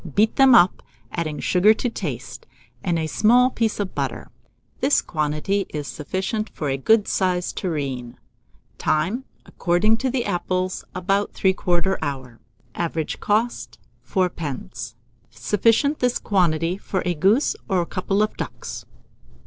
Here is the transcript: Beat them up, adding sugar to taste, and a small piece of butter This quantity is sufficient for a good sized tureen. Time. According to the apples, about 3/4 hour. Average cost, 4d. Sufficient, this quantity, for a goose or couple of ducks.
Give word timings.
Beat 0.15 0.35
them 0.37 0.55
up, 0.55 0.81
adding 1.11 1.39
sugar 1.39 1.75
to 1.75 1.87
taste, 1.87 2.47
and 2.83 2.97
a 2.97 3.05
small 3.05 3.51
piece 3.51 3.79
of 3.79 3.93
butter 3.93 4.31
This 4.79 4.99
quantity 4.99 5.67
is 5.69 5.87
sufficient 5.87 6.49
for 6.49 6.69
a 6.69 6.77
good 6.77 7.07
sized 7.07 7.55
tureen. 7.57 8.17
Time. 8.79 9.25
According 9.45 9.97
to 9.97 10.09
the 10.09 10.25
apples, 10.25 10.83
about 10.95 11.33
3/4 11.33 11.97
hour. 12.01 12.39
Average 12.73 13.19
cost, 13.19 13.77
4d. 14.09 14.95
Sufficient, 15.29 15.99
this 15.99 16.17
quantity, 16.17 16.79
for 16.79 17.03
a 17.05 17.13
goose 17.13 17.55
or 17.69 17.85
couple 17.85 18.23
of 18.23 18.35
ducks. 18.37 18.85